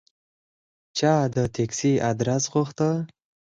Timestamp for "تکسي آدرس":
1.55-2.43